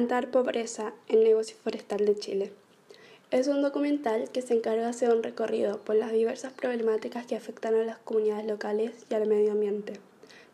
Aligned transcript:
Plantar 0.00 0.30
pobreza, 0.30 0.94
el 1.08 1.24
negocio 1.24 1.58
forestal 1.62 2.06
de 2.06 2.16
Chile. 2.16 2.52
Es 3.30 3.48
un 3.48 3.60
documental 3.60 4.30
que 4.30 4.40
se 4.40 4.54
encarga 4.54 4.84
de 4.84 4.88
hacer 4.88 5.10
un 5.14 5.22
recorrido 5.22 5.76
por 5.80 5.94
las 5.94 6.10
diversas 6.10 6.54
problemáticas 6.54 7.26
que 7.26 7.36
afectan 7.36 7.74
a 7.74 7.84
las 7.84 7.98
comunidades 7.98 8.46
locales 8.46 9.04
y 9.10 9.14
al 9.14 9.26
medio 9.26 9.52
ambiente. 9.52 10.00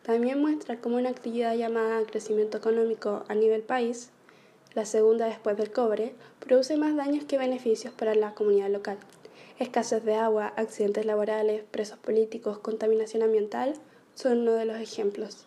También 0.03 0.41
muestra 0.41 0.81
cómo 0.81 0.97
una 0.97 1.11
actividad 1.11 1.55
llamada 1.55 2.05
crecimiento 2.05 2.57
económico 2.57 3.23
a 3.29 3.35
nivel 3.35 3.61
país, 3.61 4.09
la 4.73 4.83
segunda 4.83 5.27
después 5.27 5.55
del 5.55 5.71
cobre, 5.71 6.13
produce 6.41 6.75
más 6.75 6.97
daños 6.97 7.23
que 7.23 7.37
beneficios 7.37 7.93
para 7.93 8.15
la 8.15 8.33
comunidad 8.33 8.69
local. 8.69 8.97
Escasez 9.59 10.03
de 10.03 10.15
agua, 10.15 10.51
accidentes 10.57 11.05
laborales, 11.05 11.63
presos 11.71 11.99
políticos, 11.99 12.59
contaminación 12.59 13.23
ambiental 13.23 13.75
son 14.13 14.39
uno 14.39 14.55
de 14.55 14.65
los 14.65 14.75
ejemplos. 14.75 15.45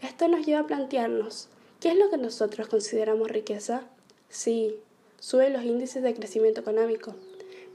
Esto 0.00 0.28
nos 0.28 0.46
lleva 0.46 0.60
a 0.60 0.66
plantearnos 0.68 1.48
¿Qué 1.82 1.90
es 1.90 1.98
lo 1.98 2.10
que 2.10 2.16
nosotros 2.16 2.68
consideramos 2.68 3.28
riqueza? 3.28 3.82
Sí, 4.28 4.76
suben 5.18 5.52
los 5.52 5.64
índices 5.64 6.00
de 6.04 6.14
crecimiento 6.14 6.60
económico, 6.60 7.16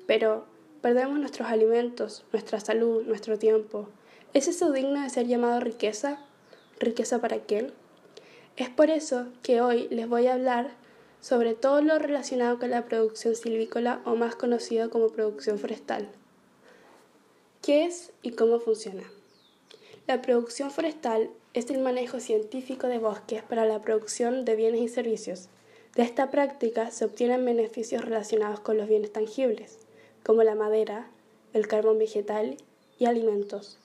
pero 0.06 0.46
perdemos 0.82 1.20
nuestros 1.20 1.50
alimentos, 1.50 2.24
nuestra 2.32 2.62
salud, 2.62 3.04
nuestro 3.06 3.38
tiempo. 3.38 3.90
¿Es 4.34 4.48
eso 4.48 4.72
digno 4.72 5.02
de 5.02 5.10
ser 5.10 5.28
llamado 5.28 5.60
riqueza? 5.60 6.26
¿Riqueza 6.80 7.20
para 7.20 7.40
quién? 7.40 7.74
Es 8.56 8.70
por 8.70 8.90
eso 8.90 9.26
que 9.44 9.60
hoy 9.60 9.90
les 9.90 10.08
voy 10.08 10.28
a 10.28 10.36
hablar 10.36 10.72
sobre 11.20 11.54
todo 11.54 11.82
lo 11.82 12.00
relacionado 12.00 12.60
con 12.60 12.70
la 12.70 12.86
producción 12.86 13.36
silvícola 13.36 14.00
o 14.06 14.16
más 14.16 14.38
conocido 14.38 14.90
como 14.90 15.10
producción 15.10 15.60
forestal. 15.60 16.08
¿Qué 17.62 17.84
es 17.84 18.14
y 18.22 18.32
cómo 18.32 18.62
funciona? 18.62 19.04
La 20.08 20.22
producción 20.22 20.72
forestal 20.72 21.30
es 21.58 21.72
el 21.72 21.80
manejo 21.80 22.20
científico 22.20 22.86
de 22.86 23.00
bosques 23.00 23.42
para 23.42 23.66
la 23.66 23.82
producción 23.82 24.46
de 24.46 24.56
bienes 24.56 24.80
y 24.82 24.88
servicios. 24.90 25.50
De 25.96 26.04
esta 26.04 26.30
práctica 26.30 26.92
se 26.92 27.04
obtienen 27.04 27.44
beneficios 27.44 28.06
relacionados 28.06 28.60
con 28.60 28.78
los 28.78 28.88
bienes 28.88 29.12
tangibles, 29.12 29.80
como 30.24 30.44
la 30.44 30.54
madera, 30.54 31.10
el 31.54 31.68
carbón 31.68 31.98
vegetal 31.98 32.58
y 33.00 33.06
alimentos. 33.06 33.80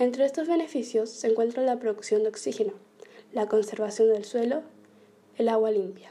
Entre 0.00 0.24
estos 0.24 0.48
beneficios 0.48 1.10
se 1.10 1.28
encuentra 1.28 1.62
la 1.62 1.78
producción 1.78 2.24
de 2.24 2.30
oxígeno, 2.30 2.72
la 3.32 3.46
conservación 3.46 4.08
del 4.08 4.24
suelo, 4.24 4.62
el 5.38 5.48
agua 5.48 5.70
limpia. 5.70 6.10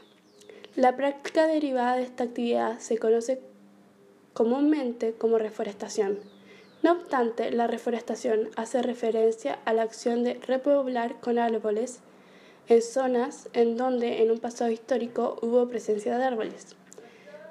La 0.76 0.96
práctica 0.96 1.46
derivada 1.46 1.96
de 1.96 2.04
esta 2.04 2.24
actividad 2.24 2.78
se 2.78 2.96
conoce 2.96 3.38
comúnmente 4.32 5.12
como 5.12 5.36
reforestación 5.36 6.31
no 6.82 6.92
obstante, 6.92 7.50
la 7.52 7.68
reforestación 7.68 8.50
hace 8.56 8.82
referencia 8.82 9.58
a 9.64 9.72
la 9.72 9.82
acción 9.82 10.24
de 10.24 10.34
repoblar 10.34 11.20
con 11.20 11.38
árboles 11.38 12.00
en 12.68 12.82
zonas 12.82 13.48
en 13.52 13.76
donde 13.76 14.22
en 14.22 14.30
un 14.30 14.38
pasado 14.38 14.70
histórico 14.70 15.38
hubo 15.42 15.68
presencia 15.68 16.18
de 16.18 16.24
árboles. 16.24 16.76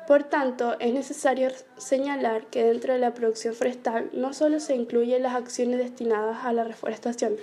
Por 0.07 0.23
tanto, 0.23 0.75
es 0.79 0.93
necesario 0.93 1.49
señalar 1.77 2.47
que 2.47 2.65
dentro 2.65 2.91
de 2.91 2.99
la 2.99 3.13
producción 3.13 3.53
forestal 3.53 4.09
no 4.11 4.33
solo 4.33 4.59
se 4.59 4.75
incluyen 4.75 5.23
las 5.23 5.35
acciones 5.35 5.77
destinadas 5.77 6.43
a 6.43 6.51
la 6.51 6.65
reforestación, 6.65 7.37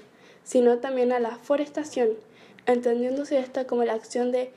sino 0.44 0.78
también 0.78 1.12
a 1.12 1.20
la 1.20 1.36
forestación, 1.36 2.10
entendiéndose 2.66 3.38
esta 3.38 3.66
como 3.66 3.84
la 3.84 3.94
acción 3.94 4.32
de 4.32 4.50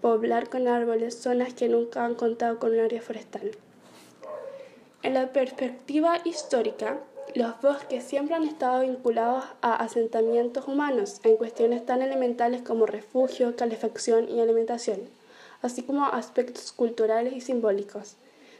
poblar 0.00 0.48
con 0.48 0.68
árboles 0.68 1.18
zonas 1.18 1.52
que 1.52 1.68
nunca 1.68 2.04
han 2.06 2.14
contado 2.14 2.58
con 2.58 2.72
un 2.72 2.80
área 2.80 3.02
forestal. 3.02 3.50
En 5.02 5.14
la 5.14 5.32
perspectiva 5.32 6.18
histórica, 6.24 7.00
los 7.34 7.58
bosques 7.62 8.04
siempre 8.04 8.34
han 8.34 8.42
estado 8.44 8.82
vinculados 8.82 9.44
a 9.62 9.76
asentamientos 9.76 10.68
humanos 10.68 11.20
en 11.24 11.36
cuestiones 11.36 11.86
tan 11.86 12.02
elementales 12.02 12.60
como 12.60 12.84
refugio, 12.84 13.56
calefacción 13.56 14.28
y 14.28 14.40
alimentación, 14.40 15.00
así 15.62 15.84
como 15.84 16.04
aspectos 16.04 16.72
culturales 16.72 17.32
y 17.32 17.40
simbólicos. 17.40 18.16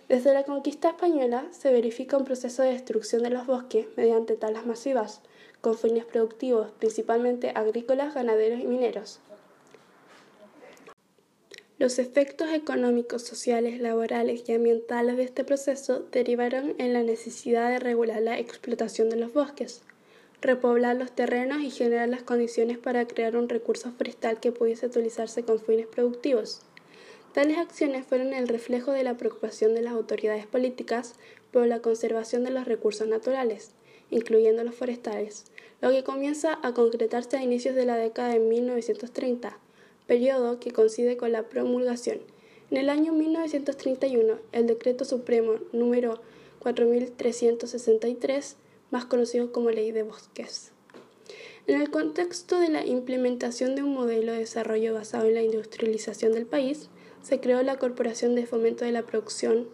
Desde 0.08 0.32
la 0.32 0.44
conquista 0.44 0.88
española 0.88 1.44
se 1.50 1.70
verifica 1.72 2.16
un 2.16 2.24
proceso 2.24 2.62
de 2.62 2.72
destrucción 2.72 3.22
de 3.22 3.30
los 3.30 3.46
bosques 3.46 3.88
mediante 3.98 4.34
talas 4.34 4.64
masivas, 4.64 5.20
con 5.60 5.76
fines 5.76 6.06
productivos, 6.06 6.70
principalmente 6.78 7.52
agrícolas, 7.54 8.14
ganaderos 8.14 8.60
y 8.60 8.66
mineros. 8.66 9.20
Los 11.80 11.98
efectos 11.98 12.50
económicos, 12.52 13.22
sociales, 13.22 13.80
laborales 13.80 14.46
y 14.46 14.52
ambientales 14.52 15.16
de 15.16 15.22
este 15.22 15.44
proceso 15.44 16.04
derivaron 16.12 16.74
en 16.76 16.92
la 16.92 17.02
necesidad 17.02 17.70
de 17.70 17.78
regular 17.78 18.20
la 18.20 18.38
explotación 18.38 19.08
de 19.08 19.16
los 19.16 19.32
bosques, 19.32 19.80
repoblar 20.42 20.96
los 20.96 21.10
terrenos 21.12 21.62
y 21.62 21.70
generar 21.70 22.10
las 22.10 22.22
condiciones 22.22 22.76
para 22.76 23.06
crear 23.08 23.34
un 23.34 23.48
recurso 23.48 23.92
forestal 23.92 24.41
que 24.41 24.52
pudiese 24.52 24.88
utilizarse 24.88 25.42
con 25.42 25.58
fines 25.58 25.86
productivos. 25.86 26.60
Tales 27.32 27.56
acciones 27.56 28.04
fueron 28.04 28.34
el 28.34 28.47
reflejo 28.47 28.92
de 28.92 29.02
la 29.02 29.16
preocupación 29.16 29.72
de 29.72 29.80
las 29.80 29.94
autoridades 29.94 30.47
políticas 30.47 31.14
por 31.50 31.66
la 31.66 31.80
conservación 31.80 32.44
de 32.44 32.50
los 32.50 32.66
recursos 32.66 33.08
naturales, 33.08 33.70
incluyendo 34.10 34.64
los 34.64 34.74
forestales, 34.74 35.47
lo 35.80 35.88
que 35.88 36.04
comienza 36.04 36.58
a 36.62 36.74
concretarse 36.74 37.38
a 37.38 37.42
inicios 37.42 37.74
de 37.74 37.86
la 37.86 37.97
década 37.97 38.34
de 38.34 38.41
1930 38.41 39.58
periodo 40.10 40.59
que 40.59 40.72
coincide 40.72 41.16
con 41.16 41.31
la 41.31 41.44
promulgación. 41.44 42.19
En 42.72 42.78
el 42.78 42.91
año 42.91 43.12
1931, 43.12 44.41
el 44.50 44.66
Decreto 44.66 45.04
Supremo 45.04 45.60
número 45.72 46.21
4363, 46.59 48.56
más 48.91 49.04
conocido 49.04 49.53
como 49.53 49.71
Ley 49.71 49.93
de 49.93 50.03
Bosques. 50.03 50.72
En 51.69 51.81
el 51.81 51.93
contexto 51.93 52.59
de 52.59 52.71
la 52.71 52.84
implementación 52.84 53.76
de 53.76 53.84
un 53.84 53.94
modelo 53.94 54.32
de 54.32 54.41
desarrollo 54.41 54.94
basado 54.94 55.26
en 55.26 55.34
la 55.34 55.43
industrialización 55.43 56.32
del 56.32 56.47
país, 56.47 56.88
se 57.22 57.38
creó 57.38 57.62
la 57.62 57.78
Corporación 57.78 58.34
de 58.34 58.47
Fomento 58.47 58.84
de 58.84 58.91
la 58.91 59.06
Producción, 59.06 59.69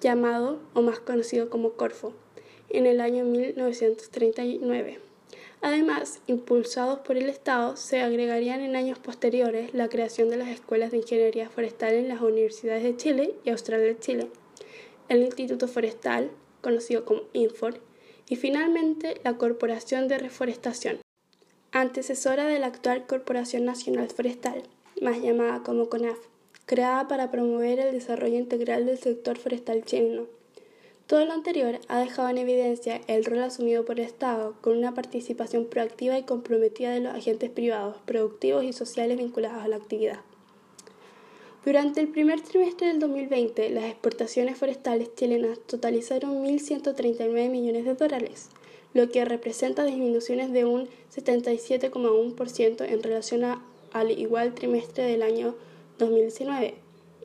llamado 0.00 0.58
o 0.74 0.82
más 0.82 0.98
conocido 0.98 1.50
como 1.50 1.74
Corfo, 1.74 2.14
en 2.68 2.84
el 2.84 3.00
año 3.00 3.24
1939. 3.26 5.09
Además, 5.62 6.20
impulsados 6.26 7.00
por 7.00 7.18
el 7.18 7.28
Estado, 7.28 7.76
se 7.76 8.00
agregarían 8.00 8.62
en 8.62 8.76
años 8.76 8.98
posteriores 8.98 9.74
la 9.74 9.88
creación 9.88 10.30
de 10.30 10.38
las 10.38 10.48
escuelas 10.48 10.90
de 10.90 10.98
ingeniería 10.98 11.50
forestal 11.50 11.92
en 11.94 12.08
las 12.08 12.22
universidades 12.22 12.82
de 12.82 12.96
Chile 12.96 13.34
y 13.44 13.50
Austral 13.50 13.82
de 13.82 13.98
Chile, 13.98 14.30
el 15.10 15.22
Instituto 15.22 15.68
Forestal, 15.68 16.30
conocido 16.62 17.04
como 17.04 17.22
INFOR, 17.34 17.80
y 18.26 18.36
finalmente 18.36 19.20
la 19.22 19.36
Corporación 19.36 20.08
de 20.08 20.18
Reforestación, 20.18 20.98
antecesora 21.72 22.46
de 22.46 22.58
la 22.58 22.68
actual 22.68 23.06
Corporación 23.06 23.66
Nacional 23.66 24.08
Forestal, 24.08 24.62
más 25.02 25.20
llamada 25.20 25.62
como 25.62 25.90
CONAF, 25.90 26.18
creada 26.64 27.06
para 27.06 27.30
promover 27.30 27.80
el 27.80 27.92
desarrollo 27.92 28.38
integral 28.38 28.86
del 28.86 28.98
sector 28.98 29.36
forestal 29.36 29.84
chileno 29.84 30.39
todo 31.10 31.24
lo 31.24 31.32
anterior 31.32 31.80
ha 31.88 31.98
dejado 31.98 32.28
en 32.28 32.38
evidencia 32.38 33.00
el 33.08 33.24
rol 33.24 33.42
asumido 33.42 33.84
por 33.84 33.98
el 33.98 34.06
Estado 34.06 34.54
con 34.60 34.78
una 34.78 34.94
participación 34.94 35.64
proactiva 35.64 36.16
y 36.16 36.22
comprometida 36.22 36.92
de 36.92 37.00
los 37.00 37.12
agentes 37.12 37.50
privados, 37.50 37.96
productivos 38.04 38.62
y 38.62 38.72
sociales 38.72 39.18
vinculados 39.18 39.60
a 39.60 39.66
la 39.66 39.74
actividad. 39.74 40.20
Durante 41.64 42.00
el 42.00 42.06
primer 42.06 42.42
trimestre 42.42 42.86
del 42.86 43.00
2020, 43.00 43.70
las 43.70 43.86
exportaciones 43.86 44.56
forestales 44.56 45.12
chilenas 45.16 45.58
totalizaron 45.66 46.44
1.139 46.44 47.50
millones 47.50 47.86
de 47.86 47.94
dólares, 47.94 48.48
lo 48.94 49.08
que 49.08 49.24
representa 49.24 49.82
disminuciones 49.82 50.52
de 50.52 50.64
un 50.64 50.88
77,1% 51.12 52.88
en 52.88 53.02
relación 53.02 53.42
al 53.92 54.10
igual 54.12 54.54
trimestre 54.54 55.02
del 55.06 55.24
año 55.24 55.56
2019 55.98 56.74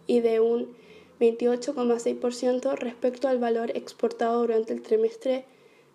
y 0.08 0.22
de 0.22 0.40
un 0.40 0.76
28,6% 1.20 2.76
respecto 2.76 3.28
al 3.28 3.40
valor 3.40 3.72
exportado 3.76 4.42
durante 4.42 4.74
el 4.74 4.82
trimestre 4.82 5.46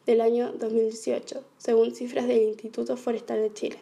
del 0.07 0.21
año 0.21 0.53
2018, 0.53 1.45
según 1.59 1.95
cifras 1.95 2.27
del 2.27 2.43
Instituto 2.43 2.97
Forestal 2.97 3.41
de 3.41 3.53
Chile. 3.53 3.79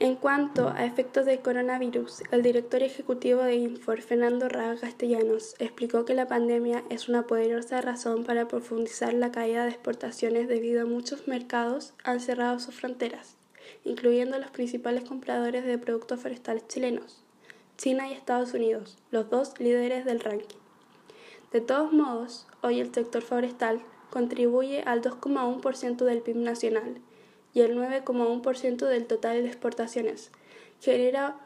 En 0.00 0.16
cuanto 0.16 0.68
a 0.68 0.86
efectos 0.86 1.26
del 1.26 1.40
coronavirus, 1.40 2.22
el 2.30 2.42
director 2.42 2.82
ejecutivo 2.82 3.42
de 3.42 3.56
Infor, 3.56 4.00
Fernando 4.00 4.48
Raga 4.48 4.80
Castellanos, 4.80 5.54
explicó 5.58 6.06
que 6.06 6.14
la 6.14 6.26
pandemia 6.26 6.84
es 6.88 7.10
una 7.10 7.26
poderosa 7.26 7.82
razón 7.82 8.24
para 8.24 8.48
profundizar 8.48 9.12
la 9.12 9.30
caída 9.30 9.64
de 9.64 9.72
exportaciones 9.72 10.48
debido 10.48 10.80
a 10.80 10.86
muchos 10.86 11.28
mercados 11.28 11.92
han 12.02 12.20
cerrado 12.20 12.58
sus 12.60 12.76
fronteras, 12.76 13.36
incluyendo 13.84 14.38
los 14.38 14.50
principales 14.50 15.04
compradores 15.04 15.66
de 15.66 15.76
productos 15.76 16.18
forestales 16.18 16.66
chilenos. 16.66 17.22
China 17.80 18.10
y 18.10 18.12
Estados 18.12 18.52
Unidos, 18.52 18.98
los 19.10 19.30
dos 19.30 19.58
líderes 19.58 20.04
del 20.04 20.20
ranking. 20.20 20.58
De 21.50 21.62
todos 21.62 21.94
modos, 21.94 22.46
hoy 22.60 22.78
el 22.78 22.92
sector 22.92 23.22
forestal 23.22 23.80
contribuye 24.10 24.82
al 24.82 25.00
2,1% 25.00 26.04
del 26.04 26.20
PIB 26.20 26.36
nacional 26.36 27.00
y 27.54 27.62
el 27.62 27.78
9,1% 27.78 28.84
del 28.84 29.06
total 29.06 29.42
de 29.42 29.48
exportaciones. 29.48 30.30
Genera 30.82 31.38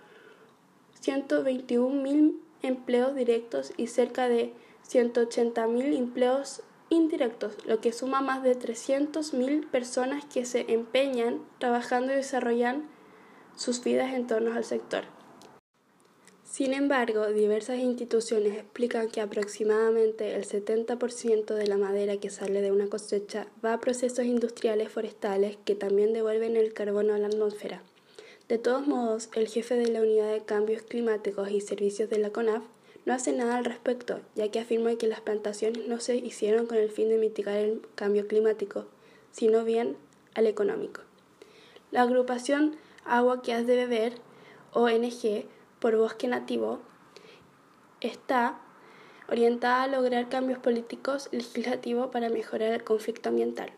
121.000 1.01 2.35
empleos 2.63 3.15
directos 3.15 3.73
y 3.77 3.87
cerca 3.87 4.27
de 4.27 4.53
180.000 4.91 5.97
empleos 5.97 6.65
indirectos, 6.91 7.65
lo 7.65 7.81
que 7.81 7.93
suma 7.93 8.23
más 8.23 8.43
de 8.43 8.59
300.000 8.59 9.71
personas 9.71 10.25
que 10.25 10.45
se 10.47 10.73
empeñan 10.73 11.43
trabajando 11.61 12.13
y 12.13 12.17
desarrollan 12.17 12.89
sus 13.55 13.85
vidas 13.85 14.13
en 14.15 14.27
torno 14.27 14.53
al 14.53 14.65
sector. 14.65 15.05
Sin 16.55 16.73
embargo, 16.73 17.27
diversas 17.33 17.81
instituciones 17.81 18.57
explican 18.57 19.09
que 19.09 19.21
aproximadamente 19.21 20.37
el 20.37 20.45
70% 20.45 21.53
de 21.53 21.67
la 21.67 21.77
madera 21.77 22.19
que 22.19 22.31
sale 22.31 22.63
de 22.63 22.71
una 22.71 22.87
cosecha 22.87 23.49
va 23.65 23.73
a 23.73 23.81
procesos 23.81 24.25
industriales 24.25 24.89
forestales 24.89 25.59
que 25.65 25.75
también 25.75 26.13
devuelven 26.13 26.55
el 26.55 26.73
carbono 26.73 27.13
a 27.13 27.19
la 27.19 27.27
atmósfera. 27.27 27.83
De 28.47 28.59
todos 28.59 28.87
modos, 28.87 29.31
el 29.35 29.49
jefe 29.49 29.75
de 29.75 29.89
la 29.89 30.01
Unidad 30.01 30.31
de 30.31 30.45
Cambios 30.45 30.83
Climáticos 30.83 31.51
y 31.51 31.61
Servicios 31.61 32.09
de 32.09 32.19
la 32.19 32.31
CONAF 32.31 32.63
no 33.05 33.15
hace 33.15 33.33
nada 33.33 33.57
al 33.57 33.65
respecto, 33.65 34.21
ya 34.37 34.49
que 34.49 34.61
afirma 34.61 34.95
que 34.95 35.09
las 35.09 35.23
plantaciones 35.23 35.89
no 35.89 35.99
se 35.99 36.19
hicieron 36.19 36.67
con 36.67 36.77
el 36.77 36.89
fin 36.89 37.09
de 37.09 37.19
mitigar 37.19 37.57
el 37.57 37.83
cambio 37.97 38.29
climático, 38.29 38.87
sino 39.33 39.65
bien 39.65 39.97
al 40.35 40.47
económico. 40.47 41.01
La 41.91 42.03
agrupación 42.03 42.77
Agua 43.05 43.43
que 43.43 43.53
has 43.53 43.67
de 43.67 43.75
beber, 43.75 44.13
ONG, 44.73 45.47
por 45.85 45.99
bosque 45.99 46.29
nativo 46.29 46.79
está 48.01 48.59
orientada 49.29 49.83
a 49.83 49.87
lograr 49.87 50.31
cambios 50.31 50.59
políticos 50.59 51.29
legislativos 51.31 52.09
para 52.11 52.31
mejorar 52.31 52.73
el 52.73 52.83
conflicto 52.83 53.29
ambiental. 53.29 53.69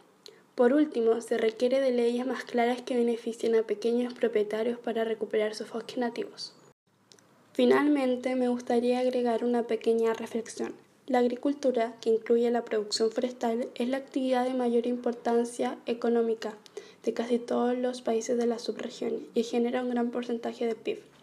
Por 0.54 0.72
último, 0.72 1.20
se 1.20 1.36
requiere 1.36 1.80
de 1.80 1.90
leyes 1.90 2.24
más 2.24 2.44
claras 2.44 2.80
que 2.80 2.96
beneficien 2.96 3.56
a 3.56 3.64
pequeños 3.64 4.14
propietarios 4.14 4.78
para 4.78 5.02
recuperar 5.02 5.56
sus 5.56 5.68
bosques 5.68 5.98
nativos. 5.98 6.54
Finalmente, 7.54 8.36
me 8.36 8.46
gustaría 8.46 9.00
agregar 9.00 9.42
una 9.42 9.64
pequeña 9.64 10.14
reflexión. 10.14 10.76
La 11.08 11.18
agricultura, 11.18 11.96
que 12.00 12.10
incluye 12.10 12.48
la 12.52 12.64
producción 12.64 13.10
forestal, 13.10 13.68
es 13.74 13.88
la 13.88 13.96
actividad 13.96 14.44
de 14.44 14.54
mayor 14.54 14.86
importancia 14.86 15.76
económica 15.86 16.54
de 17.02 17.14
casi 17.14 17.40
todos 17.40 17.76
los 17.76 18.00
países 18.00 18.38
de 18.38 18.46
la 18.46 18.60
subregión 18.60 19.26
y 19.34 19.42
genera 19.42 19.82
un 19.82 19.90
gran 19.90 20.12
porcentaje 20.12 20.66
de 20.66 20.76
PIB. 20.76 21.15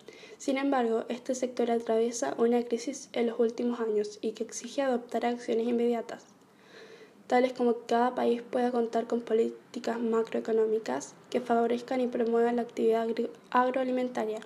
Sin 0.44 0.58
embargo, 0.58 1.06
este 1.08 1.36
sector 1.36 1.72
atraviesa 1.72 2.36
una 2.38 2.62
crisis 2.64 3.08
en 3.14 3.28
los 3.28 3.40
últimos 3.40 3.80
años 3.80 4.20
y 4.20 4.34
que 4.34 4.44
exige 4.44 4.82
adoptar 4.82 5.26
acciones 5.26 5.66
inmediatas, 5.66 6.26
tales 7.28 7.54
como 7.54 7.76
que 7.76 7.86
cada 7.86 8.14
país 8.14 8.42
pueda 8.42 8.70
contar 8.70 9.08
con 9.08 9.22
políticas 9.22 10.02
macroeconómicas 10.02 11.16
que 11.30 11.40
favorezcan 11.40 12.02
y 12.02 12.08
promuevan 12.08 12.58
la 12.58 12.64
actividad 12.64 13.08
agroalimentaria, 13.52 14.42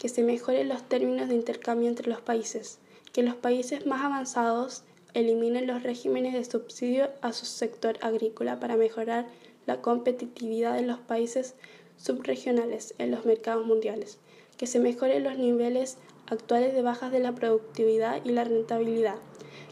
que 0.00 0.08
se 0.08 0.24
mejoren 0.24 0.68
los 0.68 0.82
términos 0.88 1.28
de 1.28 1.36
intercambio 1.36 1.88
entre 1.88 2.10
los 2.10 2.20
países, 2.20 2.80
que 3.12 3.22
los 3.22 3.36
países 3.36 3.86
más 3.86 4.02
avanzados 4.02 4.82
eliminen 5.14 5.68
los 5.68 5.84
regímenes 5.84 6.34
de 6.34 6.44
subsidio 6.44 7.10
a 7.22 7.32
su 7.32 7.46
sector 7.46 7.96
agrícola 8.00 8.58
para 8.58 8.76
mejorar 8.76 9.28
la 9.66 9.82
competitividad 9.82 10.74
de 10.74 10.82
los 10.82 10.98
países 10.98 11.54
subregionales 11.96 12.96
en 12.98 13.12
los 13.12 13.24
mercados 13.24 13.64
mundiales 13.64 14.18
que 14.58 14.66
se 14.66 14.80
mejoren 14.80 15.24
los 15.24 15.38
niveles 15.38 15.96
actuales 16.26 16.74
de 16.74 16.82
bajas 16.82 17.10
de 17.10 17.20
la 17.20 17.34
productividad 17.34 18.22
y 18.24 18.30
la 18.30 18.44
rentabilidad, 18.44 19.16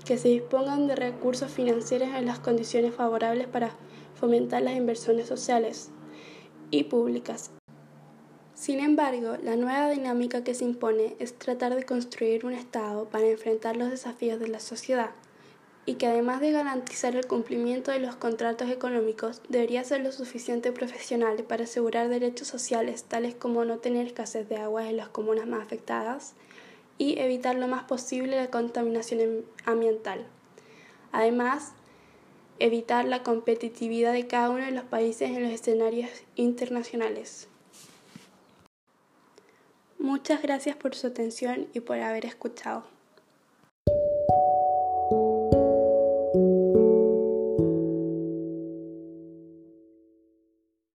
que 0.06 0.16
se 0.16 0.28
dispongan 0.28 0.86
de 0.86 0.96
recursos 0.96 1.50
financieros 1.50 2.08
en 2.14 2.24
las 2.24 2.38
condiciones 2.38 2.94
favorables 2.94 3.48
para 3.48 3.72
fomentar 4.14 4.62
las 4.62 4.76
inversiones 4.76 5.26
sociales 5.26 5.90
y 6.70 6.84
públicas. 6.84 7.50
Sin 8.54 8.80
embargo, 8.80 9.36
la 9.42 9.56
nueva 9.56 9.90
dinámica 9.90 10.42
que 10.42 10.54
se 10.54 10.64
impone 10.64 11.14
es 11.18 11.34
tratar 11.34 11.74
de 11.74 11.84
construir 11.84 12.46
un 12.46 12.54
Estado 12.54 13.04
para 13.10 13.28
enfrentar 13.28 13.76
los 13.76 13.90
desafíos 13.90 14.40
de 14.40 14.48
la 14.48 14.60
sociedad, 14.60 15.10
y 15.86 15.94
que 15.94 16.08
además 16.08 16.40
de 16.40 16.50
garantizar 16.50 17.14
el 17.14 17.26
cumplimiento 17.26 17.92
de 17.92 18.00
los 18.00 18.16
contratos 18.16 18.68
económicos, 18.68 19.40
debería 19.48 19.84
ser 19.84 20.00
lo 20.00 20.10
suficiente 20.10 20.72
profesional 20.72 21.44
para 21.44 21.64
asegurar 21.64 22.08
derechos 22.08 22.48
sociales 22.48 23.04
tales 23.04 23.36
como 23.36 23.64
no 23.64 23.78
tener 23.78 24.06
escasez 24.06 24.48
de 24.48 24.56
agua 24.56 24.88
en 24.88 24.96
las 24.96 25.08
comunas 25.08 25.46
más 25.46 25.62
afectadas 25.62 26.34
y 26.98 27.20
evitar 27.20 27.54
lo 27.54 27.68
más 27.68 27.84
posible 27.84 28.36
la 28.36 28.50
contaminación 28.50 29.44
ambiental. 29.64 30.26
Además, 31.12 31.72
evitar 32.58 33.04
la 33.04 33.22
competitividad 33.22 34.12
de 34.12 34.26
cada 34.26 34.50
uno 34.50 34.64
de 34.64 34.72
los 34.72 34.84
países 34.84 35.30
en 35.30 35.44
los 35.44 35.52
escenarios 35.52 36.10
internacionales. 36.34 37.48
Muchas 39.98 40.42
gracias 40.42 40.76
por 40.76 40.96
su 40.96 41.06
atención 41.06 41.68
y 41.74 41.80
por 41.80 41.98
haber 42.00 42.26
escuchado. 42.26 42.95